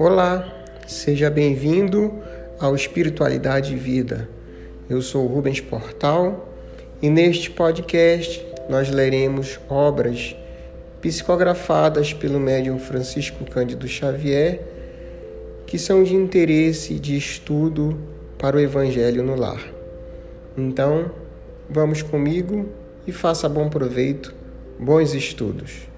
[0.00, 0.48] Olá,
[0.86, 2.22] seja bem-vindo
[2.60, 4.28] ao Espiritualidade e Vida.
[4.88, 6.54] Eu sou Rubens Portal
[7.02, 10.36] e neste podcast nós leremos obras
[11.02, 14.60] psicografadas pelo médium Francisco Cândido Xavier
[15.66, 17.98] que são de interesse de estudo
[18.38, 19.66] para o Evangelho no lar.
[20.56, 21.10] Então,
[21.68, 22.68] vamos comigo
[23.04, 24.32] e faça bom proveito,
[24.78, 25.88] bons estudos.